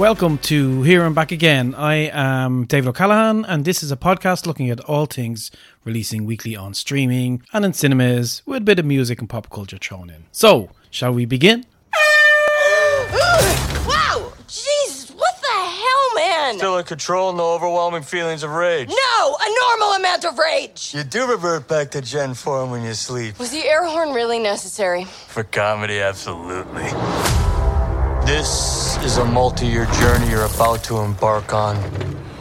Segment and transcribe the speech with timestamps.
[0.00, 1.74] Welcome to Here and Back Again.
[1.74, 5.50] I am David O'Callaghan, and this is a podcast looking at all things
[5.84, 9.76] releasing weekly on streaming and in cinemas with a bit of music and pop culture
[9.76, 10.24] thrown in.
[10.32, 11.66] So, shall we begin?
[13.12, 14.32] wow!
[14.48, 16.56] Jesus, what the hell, man?
[16.56, 18.88] Still in control, no overwhelming feelings of rage.
[18.88, 20.94] No, a normal amount of rage.
[20.94, 23.38] You do revert back to Jen form when you sleep.
[23.38, 25.04] Was the air horn really necessary?
[25.04, 26.88] For comedy, absolutely.
[28.24, 31.76] This is a multi year journey you're about to embark on.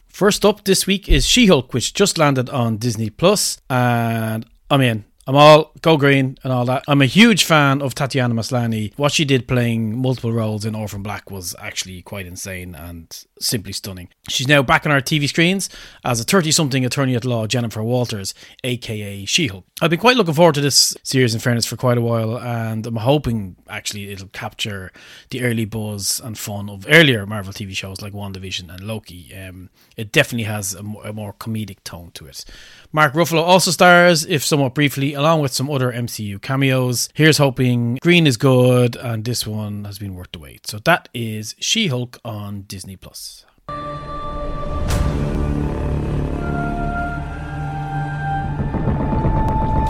[0.07, 4.81] First up this week is She Hulk, which just landed on Disney Plus, and I'm
[4.81, 5.05] in.
[5.25, 6.83] I'm all go green and all that.
[6.87, 8.91] I'm a huge fan of Tatiana Maslany.
[8.97, 13.73] What she did playing multiple roles in Orphan Black was actually quite insane and simply
[13.73, 14.09] stunning.
[14.27, 15.69] She's now back on our TV screens
[16.03, 19.65] as a 30 something attorney at law, Jennifer Walters, aka She Hulk.
[19.81, 22.85] I've been quite looking forward to this series, in fairness, for quite a while, and
[22.85, 24.91] I'm hoping actually it'll capture
[25.29, 29.33] the early buzz and fun of earlier Marvel TV shows like WandaVision and Loki.
[29.35, 32.43] Um, it definitely has a more comedic tone to it.
[32.91, 37.09] Mark Ruffalo also stars, if somewhat briefly, along with some other MCU cameos.
[37.13, 40.67] Here's hoping Green is good, and this one has been worth the wait.
[40.67, 43.28] So that is She Hulk on Disney Plus.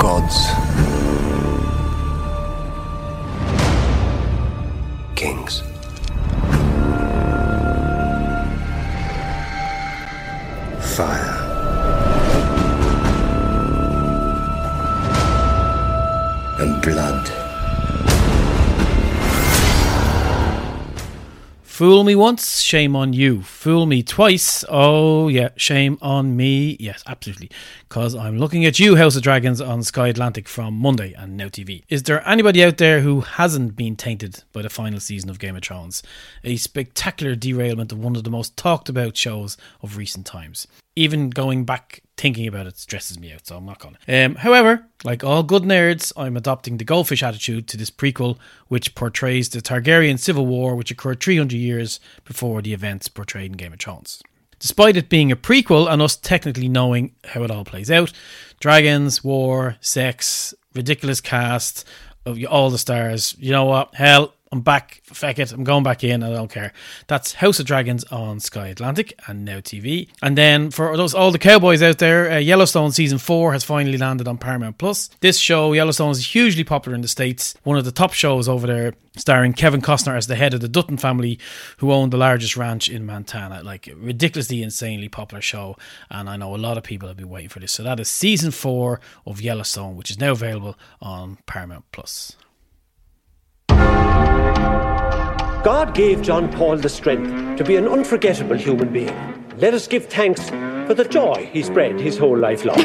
[0.10, 0.48] Gods.
[5.14, 5.62] Kings.
[10.96, 11.29] Fire.
[21.80, 23.42] Fool me once, shame on you.
[23.42, 26.76] Fool me twice, oh yeah, shame on me.
[26.78, 27.50] Yes, absolutely.
[27.88, 31.46] Because I'm looking at you, House of Dragons, on Sky Atlantic from Monday and Now
[31.46, 31.84] TV.
[31.88, 35.56] Is there anybody out there who hasn't been tainted by the final season of Game
[35.56, 36.04] of Thrones?
[36.44, 40.68] A spectacular derailment of one of the most talked about shows of recent times.
[41.00, 44.26] Even going back thinking about it stresses me out, so I'm not going to.
[44.26, 48.38] Um, however, like all good nerds, I'm adopting the goldfish attitude to this prequel,
[48.68, 53.58] which portrays the Targaryen civil war, which occurred 300 years before the events portrayed in
[53.58, 54.22] Game of Thrones.
[54.60, 58.12] Despite it being a prequel and us technically knowing how it all plays out,
[58.60, 61.88] dragons, war, sex, ridiculous cast
[62.50, 63.96] all the stars, you know what?
[63.96, 65.02] Hell, I'm back.
[65.04, 65.52] Feck it.
[65.52, 66.24] I'm going back in.
[66.24, 66.74] I don't care.
[67.06, 70.10] That's House of Dragons on Sky Atlantic and Now TV.
[70.24, 73.98] And then for those all the cowboys out there, uh, Yellowstone season four has finally
[73.98, 75.10] landed on Paramount Plus.
[75.20, 77.54] This show, Yellowstone, is hugely popular in the states.
[77.64, 80.68] One of the top shows over there, starring Kevin Costner as the head of the
[80.68, 81.38] Dutton family,
[81.78, 83.62] who own the largest ranch in Montana.
[83.62, 85.78] Like ridiculously, insanely popular show.
[86.10, 87.74] And I know a lot of people have been waiting for this.
[87.74, 92.36] So that is season four of Yellowstone, which is now available on Paramount Plus.
[95.64, 99.14] God gave John Paul the strength to be an unforgettable human being.
[99.58, 102.80] Let us give thanks for the joy he spread his whole life long.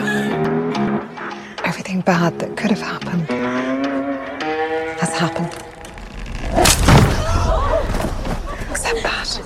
[1.64, 3.30] Everything bad that could have happened
[4.98, 5.54] has happened.
[8.70, 9.40] Except that.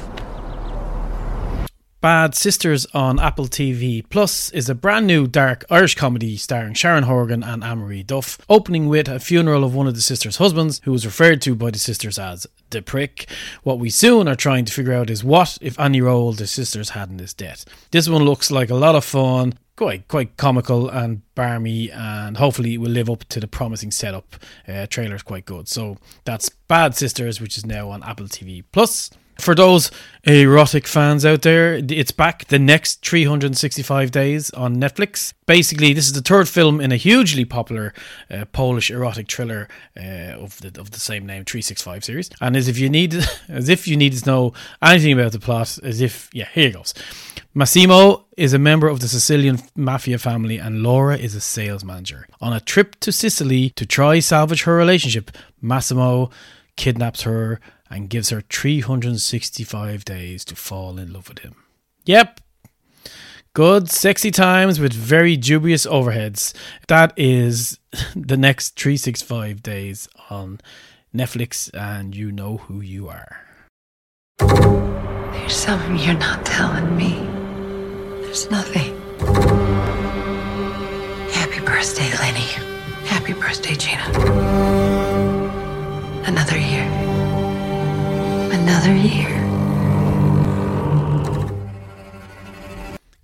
[2.01, 7.03] Bad Sisters on Apple TV Plus is a brand new dark Irish comedy starring Sharon
[7.03, 10.93] Horgan and Anne-Marie Duff, opening with a funeral of one of the sisters' husbands, who
[10.93, 13.29] was referred to by the sisters as the prick.
[13.65, 16.91] What we soon are trying to figure out is what, if any, role the sisters
[16.91, 17.65] had in this death.
[17.91, 22.75] This one looks like a lot of fun, quite quite comical and barmy, and hopefully
[22.75, 24.37] it will live up to the promising setup.
[24.69, 25.67] Uh, trailer's quite good.
[25.67, 29.11] So that's Bad Sisters, which is now on Apple TV Plus.
[29.39, 29.93] For those
[30.25, 35.33] erotic fans out there, it's back the next 365 days on Netflix.
[35.47, 37.95] Basically, this is the third film in a hugely popular
[38.31, 42.31] uh, Polish erotic thriller uh, of the of the same name, 365 series.
[42.41, 43.15] And as if you need
[43.49, 46.75] as if you need to know anything about the plot, as if yeah, here it
[46.75, 46.93] goes.
[47.55, 52.27] Massimo is a member of the Sicilian mafia family and Laura is a sales manager.
[52.41, 55.31] On a trip to Sicily to try salvage her relationship,
[55.63, 56.31] Massimo
[56.77, 61.57] kidnaps her and gives her 365 days to fall in love with him.
[62.05, 62.41] Yep.
[63.55, 66.55] Good, sexy times with very dubious overheads.
[66.87, 67.79] That is
[68.17, 70.61] the next 365 days on
[71.15, 73.41] Netflix, and you know who you are.
[74.39, 77.15] There's something you're not telling me.
[78.23, 78.95] There's nothing.
[81.33, 82.49] Happy birthday, Lenny.
[83.07, 84.05] Happy birthday, Gina.
[86.27, 87.18] Another year.
[88.69, 89.38] Another year.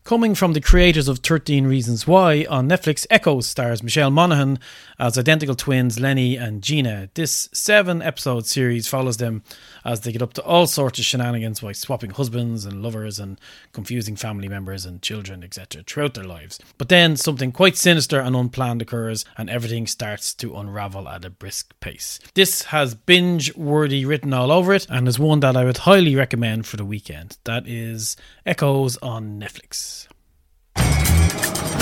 [0.04, 4.58] Coming from the creators of 13 Reasons Why on Netflix, Echoes stars Michelle Monaghan
[4.98, 7.08] as identical twins Lenny and Gina.
[7.14, 9.42] This seven episode series follows them
[9.82, 13.40] as they get up to all sorts of shenanigans by swapping husbands and lovers and
[13.72, 16.60] confusing family members and children, etc., throughout their lives.
[16.76, 21.30] But then something quite sinister and unplanned occurs, and everything starts to unravel at a
[21.30, 22.20] brisk pace.
[22.34, 26.14] This has binge worthy written all over it and is one that I would highly
[26.14, 27.38] recommend for the weekend.
[27.44, 29.94] That is Echoes on Netflix.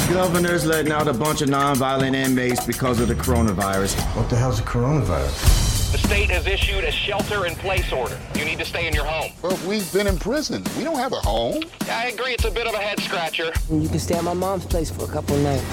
[0.08, 3.98] Governor's letting out a bunch of non-violent inmates because of the coronavirus.
[4.16, 5.92] What the hell's a coronavirus?
[5.92, 8.18] The state has issued a shelter in place order.
[8.34, 9.32] You need to stay in your home.
[9.42, 10.64] Well, we've been in prison.
[10.76, 11.62] We don't have a home.
[11.82, 13.52] I agree, it's a bit of a head scratcher.
[13.70, 15.64] You can stay at my mom's place for a couple of nights.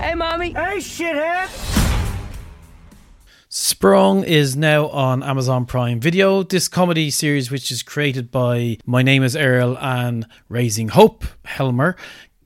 [0.00, 0.52] Hey, mommy.
[0.52, 1.48] Hey, shithead!
[3.50, 6.42] Sprung is now on Amazon Prime Video.
[6.42, 11.96] This comedy series, which is created by My Name is Earl and Raising Hope Helmer,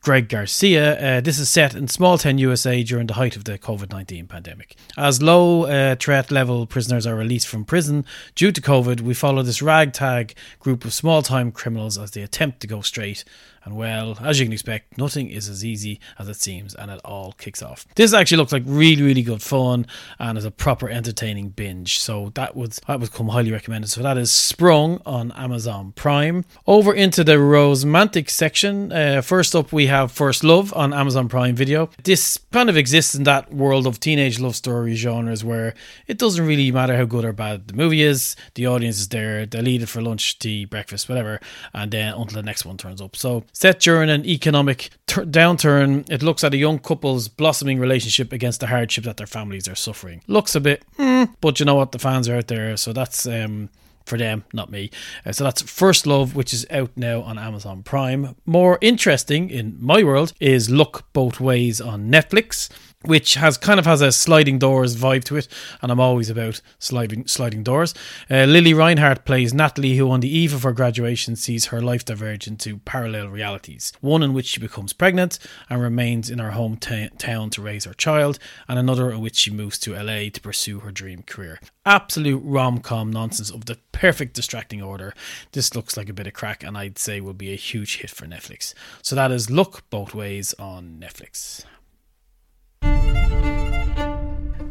[0.02, 0.99] Greg Garcia.
[0.99, 4.26] Uh, this is set in small town USA during the height of the COVID 19
[4.26, 4.75] pandemic.
[4.96, 8.04] As low uh, threat level prisoners are released from prison
[8.34, 12.58] due to COVID, we follow this ragtag group of small time criminals as they attempt
[12.60, 13.25] to go straight.
[13.64, 17.00] And well, as you can expect, nothing is as easy as it seems, and it
[17.04, 17.86] all kicks off.
[17.94, 19.86] This actually looks like really, really good fun
[20.18, 22.00] and is a proper entertaining binge.
[22.00, 23.88] So that would that would come highly recommended.
[23.88, 26.44] So that is Sprung on Amazon Prime.
[26.66, 28.92] Over into the romantic section.
[28.92, 31.90] Uh, first up, we have First Love on Amazon Prime Video.
[32.02, 35.74] This kind of exists in that world of teenage love story genres where
[36.06, 38.34] it doesn't really matter how good or bad the movie is.
[38.54, 39.46] The audience is there.
[39.46, 41.40] They'll eat it for lunch, tea, breakfast, whatever,
[41.72, 43.16] and then until the next one turns up.
[43.16, 48.32] So Set during an economic tur downturn, it looks at a young couple's blossoming relationship
[48.32, 50.22] against the hardship that their families are suffering.
[50.26, 51.93] Looks a bit, mm, but you know what?
[51.93, 53.69] The fans are out there, so that's um,
[54.06, 54.90] for them, not me.
[55.25, 58.37] Uh, so that's First Love, which is out now on Amazon Prime.
[58.46, 62.69] More interesting in my world is Look Both Ways on Netflix
[63.04, 65.49] which has kind of has a sliding doors vibe to it,
[65.81, 67.94] and I'm always about sliding sliding doors.
[68.31, 72.04] Uh, Lili Reinhart plays Natalie, who on the eve of her graduation sees her life
[72.04, 73.93] diverge into parallel realities.
[74.00, 75.38] One in which she becomes pregnant
[75.69, 78.38] and remains in her hometown to raise her child,
[78.69, 81.60] and another in which she moves to LA to pursue her dream career.
[81.84, 85.14] Absolute rom com nonsense of the perfect distracting order.
[85.52, 88.10] This looks like a bit of crack, and I'd say will be a huge hit
[88.10, 88.75] for Netflix.
[89.02, 91.64] So that is Look Both Ways on Netflix.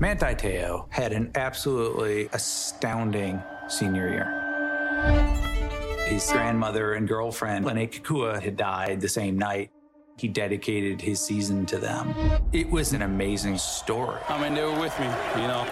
[0.02, 6.08] Manti Te'o had an absolutely astounding senior year.
[6.08, 9.70] His grandmother and girlfriend, Lennay Kekua, had died the same night.
[10.18, 12.16] He dedicated his season to them.
[12.52, 14.20] It was an amazing story.
[14.28, 15.06] I mean, they were with me,
[15.40, 15.68] you know.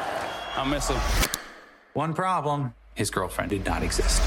[0.55, 1.01] I miss them.
[1.93, 4.21] One problem his girlfriend did not exist.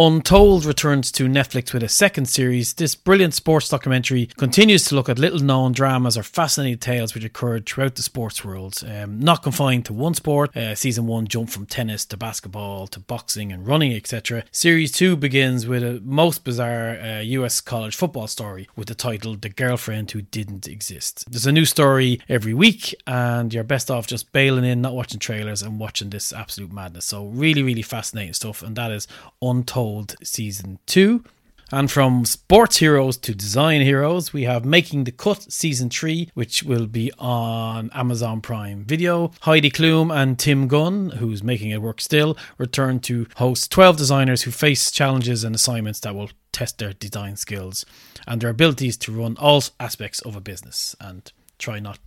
[0.00, 2.72] Untold returns to Netflix with a second series.
[2.72, 7.22] This brilliant sports documentary continues to look at little known dramas or fascinating tales which
[7.22, 8.82] occurred throughout the sports world.
[8.88, 12.98] Um, not confined to one sport, uh, season one jumped from tennis to basketball to
[12.98, 14.44] boxing and running, etc.
[14.50, 19.36] Series two begins with a most bizarre uh, US college football story with the title
[19.36, 21.30] The Girlfriend Who Didn't Exist.
[21.30, 25.20] There's a new story every week, and you're best off just bailing in, not watching
[25.20, 27.04] trailers, and watching this absolute madness.
[27.04, 29.06] So, really, really fascinating stuff, and that is
[29.42, 29.89] Untold.
[30.22, 31.24] Season 2.
[31.72, 36.64] And from sports heroes to design heroes, we have Making the Cut Season 3, which
[36.64, 39.30] will be on Amazon Prime Video.
[39.42, 44.42] Heidi Klum and Tim Gunn, who's making it work still, return to host 12 designers
[44.42, 47.86] who face challenges and assignments that will test their design skills
[48.26, 52.00] and their abilities to run all aspects of a business and try not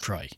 [0.00, 0.28] try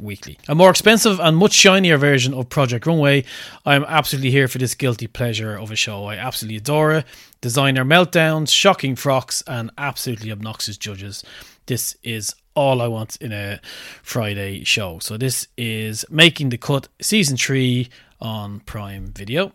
[0.00, 0.38] weekly.
[0.48, 3.24] A more expensive and much shinier version of Project Runway.
[3.64, 6.04] I'm absolutely here for this guilty pleasure of a show.
[6.04, 7.04] I absolutely adore it.
[7.40, 11.24] Designer meltdowns, shocking frocks, and absolutely obnoxious judges.
[11.66, 13.60] This is all I want in a
[14.02, 14.98] Friday show.
[14.98, 17.88] So this is Making the Cut Season 3
[18.20, 19.52] on Prime Video.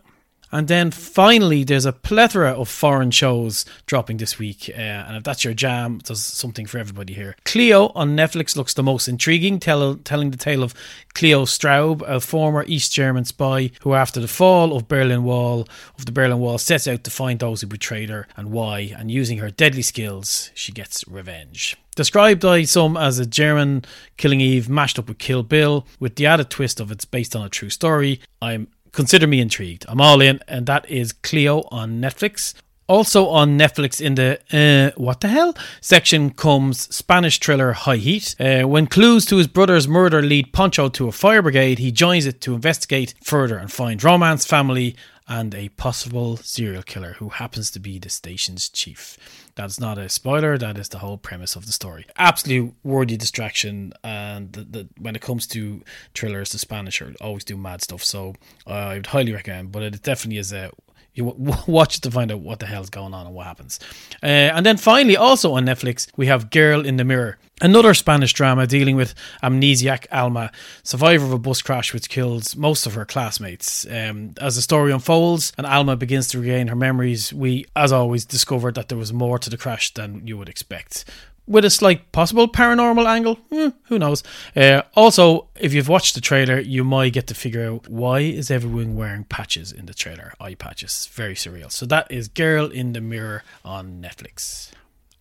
[0.54, 4.70] And then finally, there's a plethora of foreign shows dropping this week.
[4.72, 7.34] Uh, and if that's your jam, there's something for everybody here.
[7.44, 10.72] Kleo on Netflix looks the most intriguing, tell, telling the tale of
[11.12, 15.66] Kleo Straub, a former East German spy who, after the fall of Berlin Wall,
[15.98, 18.94] of the Berlin Wall, sets out to find those who betrayed her and why.
[18.96, 21.76] And using her deadly skills, she gets revenge.
[21.96, 23.84] Described by some as a German
[24.16, 27.44] Killing Eve mashed up with Kill Bill, with the added twist of it's based on
[27.44, 29.84] a true story, I'm consider me intrigued.
[29.88, 32.54] I'm all in, and that is Kleo on Netflix.
[32.86, 38.36] Also on Netflix in the uh, what the hell section comes Spanish thriller High Heat.
[38.38, 42.26] Uh, when clues to his brother's murder lead Poncho to a fire brigade, he joins
[42.26, 44.96] it to investigate further and find romance, family,
[45.26, 49.16] and a possible serial killer who happens to be the station's chief.
[49.54, 52.06] That's not a spoiler, that is the whole premise of the story.
[52.16, 55.82] Absolute worthy distraction, and the, the, when it comes to
[56.14, 58.34] thrillers, the Spanish are always do mad stuff, so
[58.66, 60.70] uh, I would highly recommend, but it definitely is a
[61.14, 61.24] you
[61.66, 63.80] watch it to find out what the hell's going on and what happens.
[64.22, 68.32] Uh, and then finally, also on Netflix, we have Girl in the Mirror, another Spanish
[68.32, 70.50] drama dealing with amnesiac Alma,
[70.82, 73.86] survivor of a bus crash which kills most of her classmates.
[73.86, 78.24] Um, as the story unfolds and Alma begins to regain her memories, we, as always,
[78.24, 81.04] discover that there was more to the crash than you would expect
[81.46, 83.36] with a slight possible paranormal angle.
[83.50, 84.22] Hmm, who knows?
[84.56, 88.50] Uh, also, if you've watched the trailer, you might get to figure out why is
[88.50, 91.08] everyone wearing patches in the trailer, eye patches.
[91.12, 91.70] Very surreal.
[91.70, 94.70] So that is Girl in the Mirror on Netflix.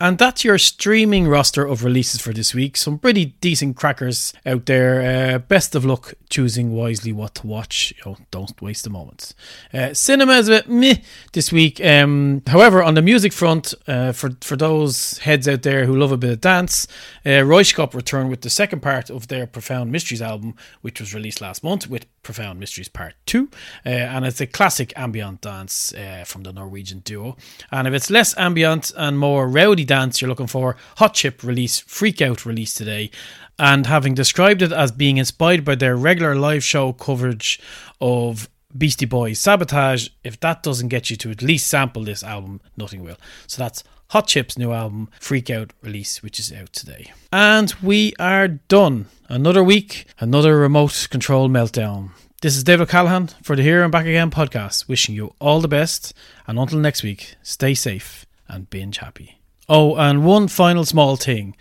[0.04, 2.76] And that's your streaming roster of releases for this week.
[2.76, 5.02] Some pretty decent crackers out there.
[5.36, 7.94] Uh, best of luck choosing wisely what to watch.
[8.30, 9.34] Don't waste a moment.
[9.74, 10.96] Uh, cinema is a bit meh
[11.32, 11.80] this week.
[11.80, 16.12] Um, however, on the music front, uh, for for those heads out there who love
[16.12, 16.86] a bit of dance,
[17.26, 21.40] uh, Röyksopp returned with the second part of their Profound Mysteries album, which was released
[21.40, 23.50] last month with Profound Mysteries Part 2.
[23.86, 27.38] Uh, and it's a classic ambient dance uh, from the Norwegian duo.
[27.72, 31.80] And if it's less ambient and more rowdy dance you're looking for, Hot Chip release
[31.80, 33.12] Freak Out release today.
[33.60, 37.60] And having described it as being inspired by their regular live show coverage
[38.02, 42.62] of Beastie Boys Sabotage, if that doesn't get you to at least sample this album,
[42.76, 43.18] nothing will.
[43.46, 43.84] So that's
[44.14, 47.12] Hot Chip's new album, Freak Out release, which is out today.
[47.32, 49.08] And we are done.
[49.28, 52.12] Another week, another remote control meltdown.
[52.44, 55.68] This is David Callaghan for the Here and Back Again podcast, wishing you all the
[55.68, 56.14] best.
[56.46, 59.40] And until next week, stay safe and binge happy.
[59.68, 61.56] Oh, and one final small thing.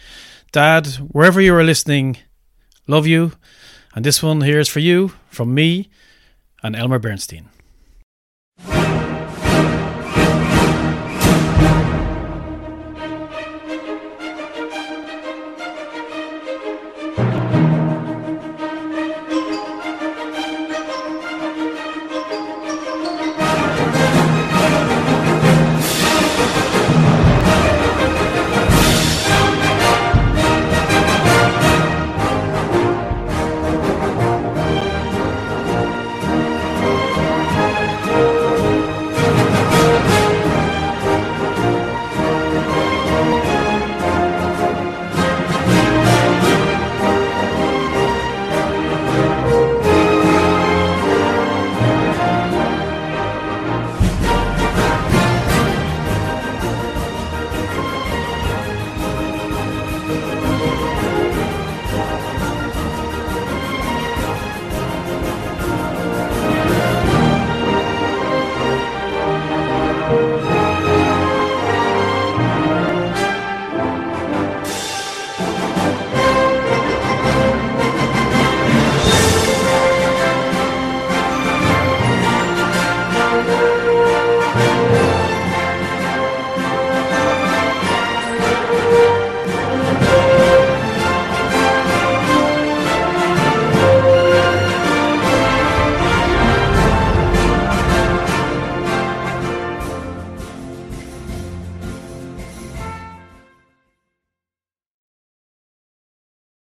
[0.52, 2.18] Dad, wherever you are listening,
[2.86, 3.32] love you.
[3.94, 5.88] And this one here is for you from me
[6.62, 7.48] and Elmer Bernstein.